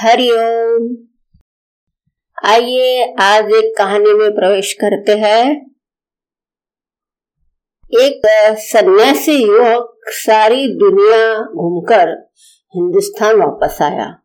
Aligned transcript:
हरिओम 0.00 0.96
आइए 2.44 3.14
आज 3.20 3.44
एक 3.44 3.74
कहानी 3.78 4.14
में 4.14 4.34
प्रवेश 4.34 4.72
करते 4.72 5.12
हैं। 5.12 5.70
एक 8.00 8.22
सन्यासी 8.58 9.42
युवक 9.42 10.00
सारी 10.06 10.68
दुनिया 10.68 11.42
घूमकर 11.42 12.30
हिंदुस्तान 12.76 13.36
वापस 13.36 13.78
आया। 13.82 14.20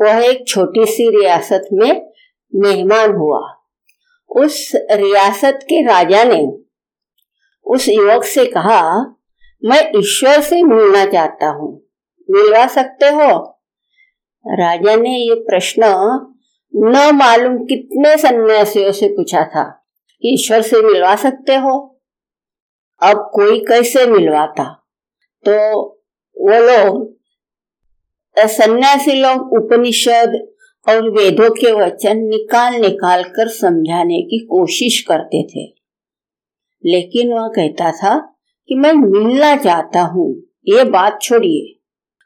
वह 0.00 0.24
एक 0.24 0.48
छोटी 0.48 0.86
सी 0.86 1.20
रियासत 1.20 1.68
में 1.72 2.12
मेहमान 2.54 3.12
हुआ। 3.12 3.54
उस 4.30 4.72
रियासत 4.74 5.58
के 5.62 5.86
राजा 5.86 6.24
ने 6.24 6.46
उस 7.66 7.88
युवक 7.88 8.24
से 8.24 8.46
कहा, 8.46 9.00
मैं 9.64 9.98
ईश्वर 9.98 10.40
से 10.40 10.62
मिलना 10.62 11.06
चाहता 11.06 11.48
हूँ। 11.48 11.86
मिलवा 12.30 12.66
सकते 12.66 13.06
हो? 13.06 13.57
राजा 14.46 14.96
ने 14.96 15.10
ये 15.10 15.34
प्रश्न 15.34 15.80
न 16.76 17.10
मालूम 17.14 17.58
कितने 17.58 18.16
सन्यासियों 18.16 18.92
से 18.92 19.08
पूछा 19.08 19.44
था। 19.44 19.90
ईश्वर 20.24 20.62
से 20.62 20.82
मिलवा 20.82 21.16
सकते 21.16 21.54
हो? 21.54 22.00
अब 23.02 23.30
कोई 23.34 23.60
कैसे 23.60 24.06
मिलवाता? 24.06 24.86
तो 25.48 25.84
वो 26.40 26.50
लोग, 26.50 27.16
सन्यासी 28.38 29.12
लोग 29.12 29.52
उपनिषद 29.52 30.48
और 30.88 31.10
वेदों 31.10 31.50
के 31.50 31.72
वचन 31.72 32.16
निकाल 32.16 32.74
निकाल 32.74 33.22
कर 33.24 33.48
समझाने 33.48 34.22
की 34.22 34.38
कोशिश 34.38 35.04
करते 35.08 35.42
थे। 35.42 35.74
लेकिन 36.86 37.32
वह 37.32 37.48
कहता 37.48 37.92
था 37.92 38.18
कि 38.68 38.74
मैं 38.74 38.92
मिलना 38.92 39.56
चाहता 39.56 40.00
हूँ, 40.00 40.42
ये 40.68 40.84
बात 40.84 41.18
छोड़िए। 41.22 41.77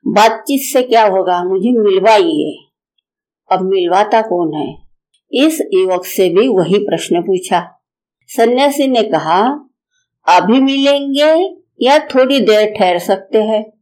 बातचीत 0.07 0.73
से 0.73 0.83
क्या 0.83 1.07
होगा? 1.07 1.45
मुझे 1.45 1.71
मिलवाइए। 1.71 2.69
अब 3.53 3.63
मिलवाता 3.63 4.23
कौन 4.23 4.55
है? 4.55 4.79
इस 5.33 5.63
युवक 5.73 6.05
से 6.05 6.29
भी 6.29 6.49
वही 6.49 6.79
प्रश्न 6.79 7.23
पूछा। 7.23 7.83
सन्यासी 8.27 8.89
ने 8.89 9.03
कहा, 9.03 9.69
अभी 10.29 10.61
मिलेंगे 10.61 11.57
या 11.83 11.99
थोड़ी 11.99 12.41
देर 12.41 12.75
ठहर 12.79 12.99
सकते 12.99 13.43
हैं? 13.43 13.73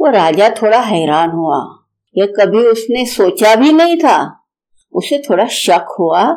वो 0.00 0.10
राजा 0.10 0.48
थोड़ा 0.48 0.80
हैरान 0.80 1.30
हुआ। 1.30 1.86
यह 2.18 2.26
कभी 2.26 2.58
उसने 2.58 3.06
सोचा 3.06 3.54
भी 3.54 3.72
नहीं 3.72 3.96
था। 3.96 4.46
उसे 4.92 5.22
थोड़ा 5.30 5.46
शक 5.46 5.96
हुआ 6.00 6.32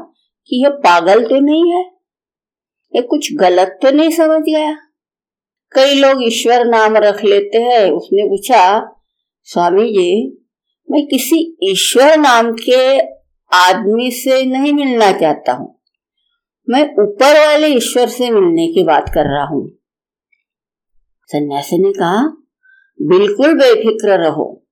कि 0.47 0.63
यह 0.63 0.69
पागल 0.69 1.25
तो 1.25 1.39
नहीं 1.39 1.73
है। 1.73 1.91
ये 2.95 3.01
कुछ 3.01 3.33
गलत 3.33 3.79
तो 3.81 3.91
नहीं 3.91 4.09
समझ 4.09 4.41
गया। 4.41 4.86
कई 5.71 5.95
लोग 5.95 6.23
ईश्वर 6.23 6.65
नाम 6.65 6.97
रख 6.97 7.23
लेते 7.23 7.57
हैं। 7.57 7.91
उसने 7.91 8.29
पूछा, 8.29 8.95
स्वामी 9.43 9.89
जी, 9.89 10.37
मैं 10.91 11.07
किसी 11.07 11.57
ईश्वर 11.63 12.17
नाम 12.17 12.51
के 12.51 12.99
आदमी 13.55 14.11
से 14.11 14.45
नहीं 14.45 14.73
मिलना 14.73 15.11
चाहता 15.11 15.51
हूँ। 15.51 15.79
मैं 16.69 16.83
ऊपर 16.83 17.47
वाले 17.47 17.67
ईश्वर 17.67 18.07
से 18.07 18.29
मिलने 18.29 18.67
की 18.67 18.83
बात 18.83 19.09
कर 19.09 19.23
रहा 19.23 19.45
हूँ। 19.45 19.71
सन्यासी 21.27 21.77
ने 21.77 21.91
कहा, 21.91 22.23
बिल्कुल 23.01 23.53
बेफिक्र 23.53 24.19
रहो। 24.19 24.63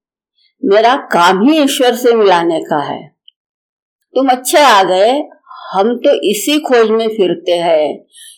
मेरा 0.66 0.96
काम 0.96 1.50
ही 1.50 1.64
ईश्वर 1.64 1.96
से 1.96 2.14
मिलाने 2.14 2.59
का 2.59 2.84
है। 2.84 3.08
तुम 4.16 4.30
अच्छे 4.30 4.58
आ 4.58 4.84
गए 4.84 5.30
हम 5.76 5.98
तो 5.98 6.30
इसी 6.30 6.59
खोज 6.59 6.90
में 6.90 7.08
फिरते 7.08 7.52
हैं 7.52 7.98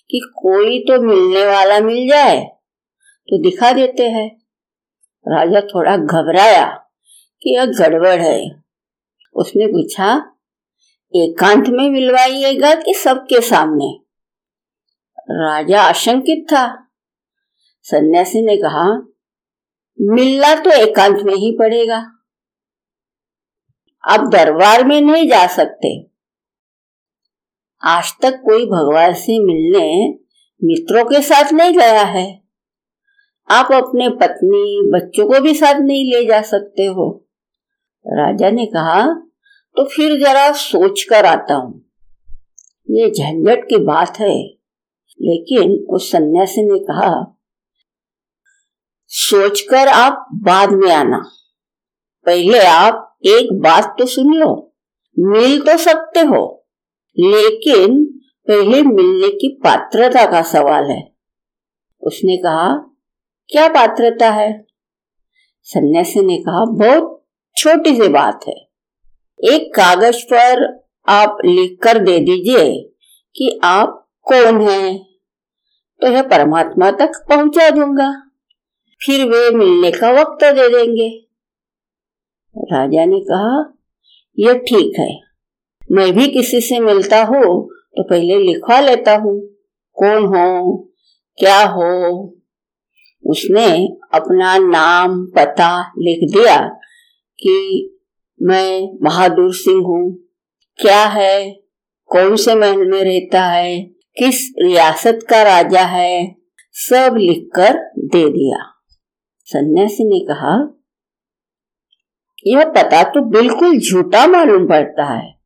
कि 0.10 0.20
कोई 0.36 0.80
तो 0.80 1.02
मिलने 1.02 1.46
वाला 1.46 1.80
मिल 1.80 2.10
जाए। 2.10 2.44
तो 3.30 3.44
दिखा 3.44 3.72
देते 3.72 4.10
हैं। 4.10 4.42
राजा 5.28 5.62
थोड़ा 5.62 5.98
घबराया 5.98 6.66
कि 7.42 7.56
यह 7.56 7.66
गड़बड़ 7.66 8.20
है। 8.22 8.64
उसने 9.36 9.68
पूछा, 9.68 10.34
एकांत 11.16 11.66
में 11.70 11.90
मिलवाइएगा 11.90 12.76
कि 12.76 12.94
सबके 12.94 13.42
सामने? 13.42 14.00
राजा 15.32 15.82
आशंकित 15.82 16.54
था। 16.54 16.88
सन्यासी 17.82 18.46
ने 18.46 18.58
कहा, 18.58 18.98
मिलना 20.02 20.56
तो 20.56 20.70
एकांत 20.70 21.22
में 21.24 21.36
ही 21.36 21.52
पड़ेगा। 21.60 21.98
आप 24.04 24.20
दरबार 24.20 24.86
में 24.86 25.02
नहीं 25.02 25.30
जा 25.30 25.48
सकते। 25.48 26.17
आज 27.84 28.14
तक 28.22 28.34
कोई 28.34 28.66
भगवान 28.66 29.14
से 29.14 29.40
मिलने 29.40 30.10
मित्रों 30.64 31.06
के 31.06 31.22
साथ 31.22 31.54
नहीं 31.54 31.78
गया 31.78 32.04
है। 32.04 32.44
आप 33.52 33.72
अपने 33.72 34.10
पत्नी, 34.10 34.92
बच्चों 34.94 35.28
को 35.28 35.40
भी 35.40 35.54
साथ 35.54 35.80
नहीं 35.80 36.14
ले 36.14 36.26
जा 36.26 36.42
सकते 36.42 36.86
हो। 36.86 37.28
राजा 38.08 38.50
ने 38.50 38.66
कहा 38.66 39.14
तो 39.76 39.86
फिर 39.86 40.20
जरा 40.20 40.52
सोच 40.52 41.04
कर 41.04 41.26
आता 41.26 41.54
हूँ। 41.54 41.86
ये 42.90 43.10
झंझट 43.10 43.64
की 43.70 43.78
बात 43.78 44.20
है। 44.20 44.48
लेकिन 45.22 45.88
उस 45.90 46.12
सन्यासी 46.12 46.62
ने 46.62 46.80
कहा 46.80 47.40
सोचकर 49.08 49.88
आप 49.88 50.28
बाद 50.34 50.70
में 50.72 50.92
आना। 50.92 51.30
पहले 52.26 52.60
आप 52.60 53.18
एक 53.26 53.54
बात 53.54 53.96
तो 54.00 54.06
सुन 54.06 54.34
लो। 54.34 54.76
मिल 55.20 55.62
तो 55.62 55.78
सकते 55.78 56.20
हो। 56.20 56.67
लेकिन 57.20 58.06
पहले 58.48 58.84
मिलने 58.84 59.28
की 59.28 59.60
पात्रता 59.64 60.32
का 60.32 60.42
सवाल 60.42 60.84
है। 60.84 61.12
उसने 62.02 62.38
कहा, 62.38 62.96
क्या 63.50 63.68
पात्रता 63.68 64.30
है? 64.30 64.66
सन्यासी 65.62 66.26
ने 66.26 66.38
कहा, 66.38 66.66
बहुत 66.66 67.26
छोटी 67.58 67.96
सी 67.96 68.08
बात 68.08 68.40
है। 68.48 68.54
एक 69.44 69.76
कागज़ 69.76 70.26
पर 70.34 70.78
आप 71.08 71.38
लिख 71.46 71.80
कर 71.84 71.98
दे 71.98 72.20
दीजिए 72.20 72.94
कि 73.36 73.60
आप 73.64 74.10
कौन 74.22 74.62
हैं। 74.62 75.06
तो 76.02 76.08
यह 76.08 76.22
परमात्मा 76.22 76.92
तक 76.92 77.12
पहुँचा 77.30 77.70
दूँगा। 77.70 78.32
फिर 79.06 79.26
वे 79.26 79.52
मिलने 79.52 79.92
का 79.92 80.12
वक्त 80.12 80.46
दे 80.46 80.70
देंगे। 80.70 81.28
राजा 82.58 83.06
ने 83.06 83.20
कहा, 83.20 83.78
यह 84.40 84.54
ठीक 84.54 85.00
है। 85.00 85.27
मैं 85.92 86.14
भी 86.14 86.28
किसी 86.28 86.62
से 86.62 86.80
मिलता 86.80 87.24
हूँ 87.24 87.70
तो 87.98 88.04
पहले 88.04 88.38
लिखवा 88.38 88.80
लेता 88.80 89.16
हूँ। 89.16 89.48
कौन 89.94 90.26
हो? 90.26 90.78
क्या 91.38 91.60
हो? 91.66 92.24
उसने 93.26 93.88
अपना 94.14 94.58
नाम 94.58 95.26
पता 95.26 95.94
लिख 95.98 96.32
दिया 96.34 96.68
कि 97.40 97.90
मैं 98.42 98.98
बहादुर 99.04 99.54
सिंह 99.54 99.84
हूँ। 99.86 100.18
क्या 100.80 101.06
है? 101.06 101.52
कौन 102.06 102.36
से 102.36 102.56
महल 102.56 102.92
में 102.92 103.04
रहता 103.04 103.44
है? 103.44 103.82
किस 104.18 104.54
रियासत 104.62 105.20
का 105.30 105.44
राजा 105.44 105.82
है? 105.82 106.36
सब 106.72 107.16
लिखकर 107.18 107.74
दे 107.98 108.30
दिया। 108.30 108.74
सन्यासी 109.46 110.04
ने 110.04 110.20
कहा, 110.20 110.74
यह 112.48 112.66
पता 112.66 113.04
तो 113.04 113.30
बिल्कुल 113.30 113.80
झूठा 113.80 114.28
मालूम 114.28 114.68
पड़ता 114.68 115.06
है। 115.06 115.37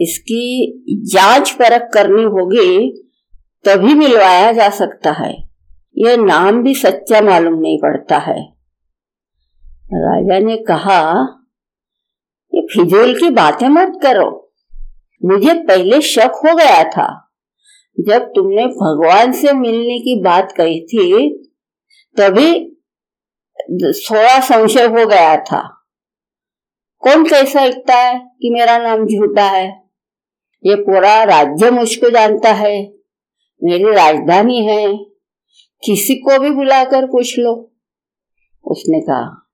इसकी 0.00 0.82
जाँच 1.12 1.50
परख 1.50 1.90
करनी 1.94 2.22
होगी, 2.22 3.02
तभी 3.64 3.94
मिलवाया 3.94 4.52
जा 4.52 4.68
सकता 4.68 5.12
है। 5.12 5.48
यह 5.98 6.16
नाम 6.16 6.62
भी 6.62 6.74
सच्चा 6.74 7.20
मालूम 7.20 7.60
नहीं 7.60 7.78
पड़ता 7.78 8.18
है। 8.18 8.42
राजा 9.94 10.38
ने 10.38 10.56
कहा, 10.56 11.10
ये 12.54 12.66
फिजूल 12.72 13.20
की 13.20 13.30
बातें 13.30 13.68
मत 13.68 13.98
करो। 14.02 14.52
मुझे 15.24 15.54
पहले 15.54 16.00
शक 16.00 16.32
हो 16.36 16.56
गया 16.56 16.84
था। 16.84 17.32
जब 18.00 18.18
तुमने 18.18 18.66
भगवान 18.66 19.32
से 19.32 19.52
मिलने 19.52 19.98
की 19.98 20.22
बात 20.22 20.52
कही 20.52 20.80
थी, 20.80 21.28
तभी 22.16 22.70
थोड़ा 23.82 24.40
संशय 24.40 24.86
हो 24.86 25.06
गया 25.06 25.36
था। 25.36 25.72
कौन 26.98 27.24
कैसा 27.24 27.64
लिखता 27.64 27.94
है 27.94 28.18
कि 28.18 28.50
मेरा 28.50 28.78
नाम 28.78 29.06
झूठा 29.06 29.44
है? 29.44 29.85
ये 30.64 30.74
पूरा 30.74 31.22
राज्य 31.24 31.70
मुझको 31.70 32.10
जानता 32.10 32.52
है, 32.52 32.76
मेरी 33.62 33.92
राजधानी 33.92 34.64
है, 34.66 34.86
किसी 35.82 36.14
को 36.14 36.38
भी 36.38 36.50
बुलाकर 36.50 37.06
पूछ 37.06 37.38
लो। 37.38 37.52
उसने 38.64 39.00
कहा, 39.00 39.48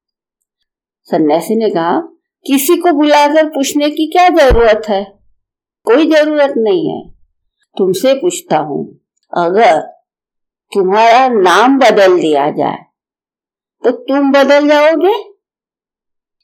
सन्यासी 1.08 1.56
ने 1.56 1.70
कहा, 1.70 1.98
किसी 2.46 2.76
को 2.76 2.92
बुलाकर 2.92 3.48
पूछने 3.48 3.90
की 3.90 4.06
क्या 4.06 4.28
ज़रूरत 4.28 4.88
है? 4.88 5.04
कोई 5.86 6.10
ज़रूरत 6.10 6.54
नहीं 6.56 6.88
है। 6.90 7.10
तुमसे 7.76 8.14
पूछता 8.14 8.58
हूँ, 8.58 8.84
अगर 9.32 9.80
तुम्हारा 10.72 11.28
नाम 11.28 11.78
बदल 11.78 12.18
दिया 12.20 12.50
जाए 12.50 12.78
तो 13.84 13.90
तुम 13.90 14.32
बदल 14.32 14.68
जाओगे? 14.68 15.14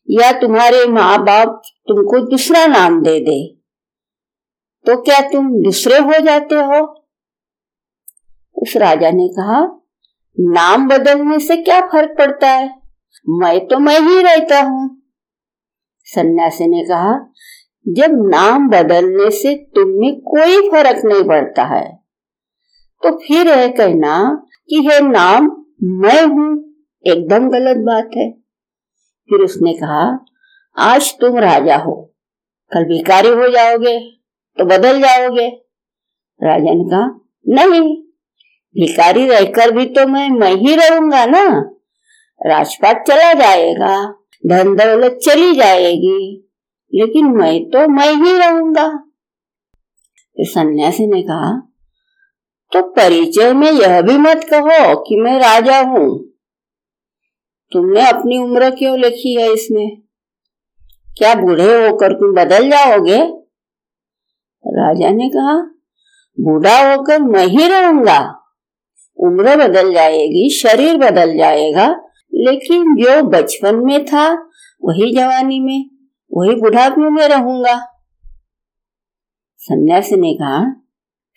या 0.08 0.32
तुम्हारे 0.32 0.84
माँ 0.86 1.18
बाप 1.24 1.62
तुमको 1.88 2.18
दूसरा 2.20 2.66
नाम 2.66 3.02
दे 3.02 3.18
दे? 3.20 3.57
तो 4.86 5.02
क्या 5.02 5.20
तुम 5.20 5.62
दूसरे 5.62 5.98
हो 5.98 6.12
जाते 6.12 6.54
हो? 6.54 7.04
उस 8.56 8.76
राजा 8.76 9.10
ने 9.10 9.28
कहा, 9.28 9.60
नाम 10.40 10.88
बदलने 10.88 11.38
से 11.38 11.56
क्या 11.56 11.80
फ़र्क 11.80 12.14
पड़ता 12.18 12.50
है? 12.50 12.78
मैं 13.28 13.66
तो 13.66 13.78
मैं 13.78 14.00
ही 14.00 14.22
रहता 14.22 14.60
हूँ। 14.60 15.02
सन्यासी 16.04 16.66
ने 16.66 16.82
कहा, 16.82 17.32
जब 17.88 18.10
नाम 18.10 18.68
बदलने 18.68 19.30
से 19.30 19.54
तुम 19.54 19.88
में 19.88 20.20
कोई 20.20 20.68
फ़र्क 20.68 21.04
नहीं 21.04 21.24
पड़ता 21.24 21.62
है। 21.62 21.98
तो 23.02 23.18
फिर 23.18 23.48
यह 23.48 23.66
कहना 23.68 24.46
कि 24.68 24.76
यह 24.76 25.00
नाम, 25.00 25.64
मैं 25.82 26.22
हूँ, 26.24 26.74
एकदम 27.06 27.48
गलत 27.48 27.76
बात 27.76 28.10
है। 28.16 28.30
फिर 29.28 29.40
उसने 29.40 29.72
कहा, 29.72 30.24
आज 30.76 31.18
तुम 31.20 31.38
राजा 31.38 31.76
हो, 31.76 32.14
कल 32.72 32.84
भिकारी 32.84 33.28
हो 33.28 33.48
जाओगे। 33.48 34.17
तो 34.58 34.64
बदल 34.66 35.00
जाओगे। 35.00 35.46
राजा 36.40 36.74
ने 36.74 36.84
कहा, 36.84 37.06
नहीं 37.46 37.80
भिकारी 38.76 39.26
रहकर 39.28 39.70
भी 39.70 39.84
तो 39.86 40.06
मैं 40.06 40.28
मैं 40.30 40.54
ही 40.56 40.74
रहूँगा 40.76 41.24
ना। 41.26 41.44
राजपाट 42.40 43.06
चला 43.06 43.32
जाएगा 43.34 43.94
धन 44.44 44.74
दौलत 44.76 45.18
चली 45.22 45.54
जाएगी, 45.56 46.18
लेकिन 46.92 47.26
मैं 47.36 47.64
तो 47.70 47.86
मैं 47.88 48.12
ही 48.14 48.36
रहूँगा। 48.38 48.88
सन्यासी 50.36 51.06
ने 51.06 51.22
कहा 51.22 51.50
तो 52.72 52.82
परिचय 52.90 53.52
में 53.52 53.70
यह 53.70 54.00
भी 54.02 54.16
मत 54.18 54.44
कहो 54.44 54.94
कि 55.02 55.16
मैं 55.16 55.38
राजा 55.38 55.80
हूँ। 55.80 56.08
तुमने 57.72 58.06
अपनी 58.08 58.38
उम्र 58.38 58.70
क्यों 58.70 58.98
लिखी 58.98 59.34
है 59.34 59.52
इसमें? 59.52 59.88
क्या 61.16 61.34
बूढ़े 61.34 61.64
होकर 61.86 62.12
तुम 62.12 62.34
बदल 62.34 62.68
जाओगे? 62.70 63.18
राजा 64.70 65.10
ने 65.10 65.28
कहा, 65.28 65.54
बूढ़ा 66.40 66.94
होकर 66.94 67.22
मैं 67.22 67.46
ही 67.46 67.68
रहूँगा। 67.68 68.34
उम्र 69.18 69.56
बदल 69.56 69.92
जाएगी, 69.92 70.50
शरीर 70.50 70.96
बदल 70.96 71.38
जाएगा, 71.38 71.86
लेकिन 72.34 72.96
जो 72.96 73.22
बचपन 73.22 73.76
में 73.76 74.04
था, 74.04 74.32
वही 74.84 75.14
जवानी 75.14 75.60
में, 75.60 75.90
वही 76.34 76.54
बुढ़ापे 76.54 77.10
में 77.10 77.28
रहूँगा। 77.28 77.94
सन्यासी 79.56 80.16
ने 80.16 80.34
कहा, 80.34 80.70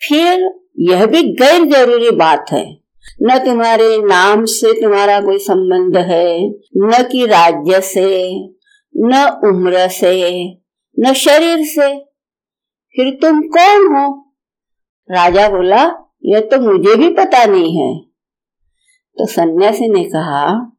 फिर 0.08 0.50
यह 0.78 1.06
भी 1.06 1.22
गैर 1.22 1.64
ज़रूरी 1.64 2.10
बात 2.10 2.46
है। 2.52 2.82
न 3.22 3.38
तुम्हारे 3.38 3.98
नाम 3.98 4.44
से 4.44 4.82
तुम्हारा 4.82 5.20
कोई 5.20 5.38
संबंध 5.38 5.96
है, 5.96 6.48
न 6.76 7.08
कि 7.12 7.26
राज्य 7.26 7.80
से, 7.80 8.34
न 8.96 9.40
उम्र 9.44 9.88
से, 9.88 10.44
न 11.00 11.12
शरीर 11.12 11.58
से। 11.62 12.11
फिर 12.96 13.18
तुम 13.22 13.40
कौन 13.40 13.96
हो? 13.96 14.34
राजा 15.10 15.48
बोला, 15.48 15.90
यह 16.24 16.40
तो 16.40 16.60
मुझे 16.60 16.96
भी 16.96 17.10
पता 17.10 17.44
नहीं 17.44 17.78
है। 17.78 17.98
तो 19.18 19.26
सन्यासी 19.26 19.88
ने 19.88 20.04
कहा, 20.04 20.72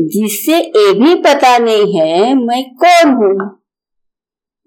जिससे 0.00 0.58
ये 0.58 0.92
भी 0.92 1.14
पता 1.14 1.58
नहीं 1.58 2.00
है, 2.00 2.34
मैं 2.34 2.74
कौन 2.74 3.08
हूँ? 3.14 3.62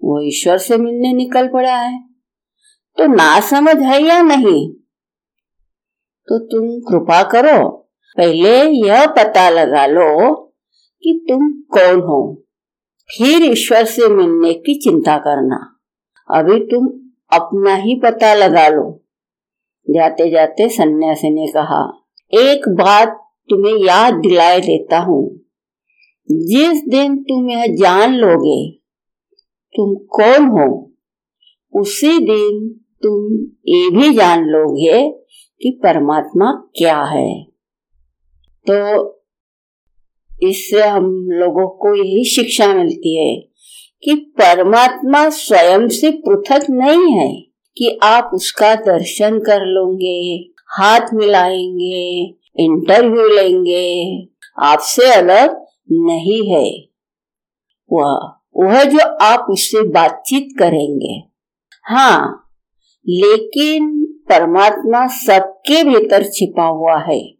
वो 0.03 0.21
ईश्वर 0.21 0.57
से 0.57 0.77
मिलने 0.77 1.13
निकल 1.13 1.47
पड़ा 1.47 1.75
है। 1.75 2.03
तो 2.97 3.05
ना 3.05 3.39
समझ 3.39 3.77
है 3.77 4.03
या 4.03 4.21
नहीं? 4.21 4.73
तो 6.27 6.39
तुम 6.39 6.79
कृपा 6.79 7.23
करो, 7.23 7.69
पहले 8.17 8.63
यह 8.63 9.07
पता 9.07 9.49
लगा 9.49 9.85
लो 9.85 10.35
कि 11.03 11.25
तुम 11.29 11.51
कौन 11.51 11.99
हो। 11.99 12.45
फिर 13.17 13.43
ईश्वर 13.43 13.85
से 13.85 14.07
मिलने 14.07 14.53
की 14.53 14.79
चिंता 14.79 15.17
करना। 15.17 15.76
अभी 16.29 16.59
तुम 16.59 16.87
अपना 17.31 17.75
ही 17.75 17.95
पता 17.95 18.33
लगा 18.33 18.67
लो। 18.67 19.03
जाते 19.87 20.29
जाते 20.29 20.69
सन्यासी 20.69 21.29
ने 21.29 21.47
कहा, 21.47 22.03
एक 22.33 22.69
बात 22.69 23.31
तुम्हें 23.49 23.77
याद 23.77 24.13
दिलाए 24.13 24.59
देता 24.59 24.99
हूँ। 24.99 25.39
जिस 26.31 26.81
दिन 26.87 27.15
तुम 27.17 27.49
यह 27.49 27.65
जान 27.65 28.13
लोगे, 28.13 28.71
तुम 29.75 29.95
कौन 29.95 30.47
हो, 30.47 30.93
उसी 31.73 32.19
दिन 32.19 32.67
तुम 33.03 33.33
ये 33.67 33.89
भी 33.89 34.13
जान 34.13 34.43
लोगे 34.45 35.09
कि 35.61 35.79
परमात्मा 35.83 36.51
क्या 36.75 37.01
है। 37.03 37.43
तो 38.67 38.77
इससे 40.43 40.83
हम 40.83 41.05
लोगों 41.29 41.67
को 41.67 41.95
यही 41.95 42.23
शिक्षा 42.25 42.73
मिलती 42.73 43.15
है 43.17 43.41
कि 44.03 44.15
परमात्मा 44.15 45.29
स्वयं 45.29 45.87
से 45.87 46.11
पृथक 46.11 46.65
नहीं 46.69 47.19
है 47.19 47.41
कि 47.77 47.99
आप 48.03 48.31
उसका 48.33 48.75
दर्शन 48.75 49.39
कर 49.39 49.65
लोगे, 49.65 50.49
हाथ 50.67 51.01
मिलाएँगे 51.13 52.33
इंटरव्यू 52.59 53.27
लेंगे। 53.27 54.23
आपसे 54.63 55.13
अलग 55.13 55.65
नहीं 55.91 56.49
है। 56.49 56.83
वह 57.93 58.31
वह 58.57 58.83
जो 58.83 59.15
आप 59.15 59.47
उससे 59.49 59.83
बातचीत 59.83 60.49
करेंगे। 60.59 61.23
हाँ 61.83 62.43
लेकिन 63.09 64.05
परमात्मा 64.29 65.07
सबके 65.07 65.83
भीतर 65.83 66.23
छिपा 66.23 66.63
हुआ 66.63 66.99
है। 66.99 67.33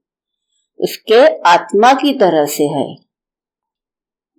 उसके 0.80 1.40
आत्मा 1.42 1.94
की 1.94 2.14
तरह 2.14 2.46
से 2.46 2.64
है। 2.64 2.96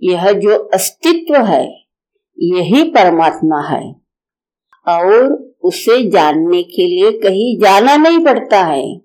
यह 0.03 0.33
जो 0.33 0.59
अस्तित्व 0.75 1.37
है 1.37 1.88
यही 2.41 2.85
परमात्मा 2.85 3.61
है। 3.61 3.95
और 4.89 5.53
उसे 5.65 6.11
जानने 6.11 6.63
के 6.63 6.87
लिए 6.87 7.13
कहीं 7.13 7.59
जाना 7.59 7.97
नहीं 7.97 8.25
पड़ता 8.25 8.65
है। 8.65 8.99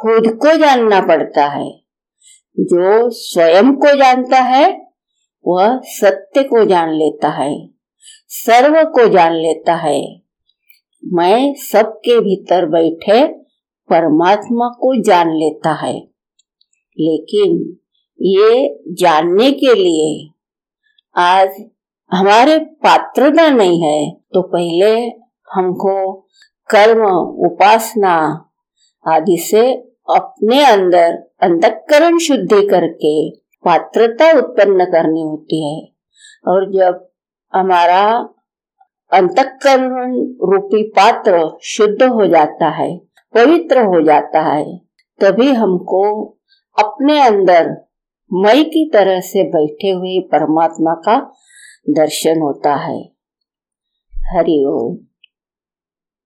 खुद 0.00 0.28
को 0.28 0.58
जानना 0.58 1.00
पड़ता 1.00 1.46
है। 1.46 1.70
जो 2.60 3.10
स्वयं 3.10 3.76
को 3.76 3.96
जानता 3.96 4.38
है, 4.38 4.90
वह 5.46 5.80
सत्य 5.84 6.42
को 6.42 6.64
जान 6.64 6.90
लेता 6.90 7.28
है। 7.28 7.70
सर्व 8.28 8.90
को 8.90 9.08
जान 9.08 9.32
लेता 9.32 9.74
है। 9.74 10.22
मैं 11.04 11.54
सबके 11.54 12.20
भीतर 12.20 12.66
बैठे 12.66 13.26
परमात्मा 13.90 14.68
को 14.68 15.02
जान 15.02 15.28
लेता 15.28 15.72
है। 15.72 15.98
लेकिन 17.00 17.76
ये 18.22 18.80
जानने 18.88 19.52
के 19.52 19.74
लिए 19.74 20.30
आज 21.16 21.48
हमारे 22.12 22.58
पात्रता 22.58 23.48
नहीं 23.50 23.82
है 23.82 24.10
तो 24.34 24.42
पहले 24.42 24.90
हमको 25.48 26.12
कर्म, 26.70 27.04
उपासना 27.46 28.14
आदि 29.06 29.36
से 29.38 29.62
अपने 30.10 30.64
अंदर, 30.64 31.12
अंतकरण 31.42 32.18
शुद्धि 32.18 32.66
करके 32.66 33.14
पात्रता 33.64 34.30
उत्पन्न 34.38 34.84
करनी 34.84 35.22
होती 35.22 35.62
है। 35.64 35.80
और 36.48 36.70
जब 36.72 37.08
हमारा 37.54 38.02
अंतकरण 39.12 40.14
रूपी 40.52 40.82
पात्र 40.88 41.48
शुद्ध 41.64 42.02
हो 42.02 42.26
जाता 42.26 42.68
है, 42.68 42.96
पवित्र 43.34 43.84
हो 43.84 44.02
जाता 44.02 44.42
है, 44.42 44.64
तभी 45.20 45.52
हमको 45.52 46.02
अपने 46.76 47.20
अंदर 47.20 47.70
मई 48.30 48.64
की 48.64 48.90
तरह 48.92 49.20
से 49.20 49.42
बैठे 49.44 49.90
हुए 49.90 50.18
परमात्मा 50.32 50.94
का 50.94 51.18
दर्शन 51.92 52.40
होता 52.40 52.74
है। 52.74 52.98
हरिओम 54.14 54.96